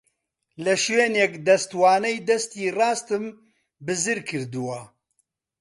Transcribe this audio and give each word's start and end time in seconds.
لە 0.63 0.73
شوێنێک 0.83 1.33
دەستوانەی 1.47 2.17
دەستی 2.29 2.73
ڕاستم 2.77 3.23
بزر 3.85 4.19
کردووە. 4.29 4.81